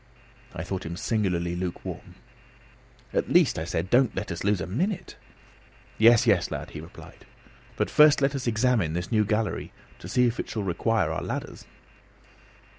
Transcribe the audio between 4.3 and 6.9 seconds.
us lose a minute." "Yes, yes, lad," he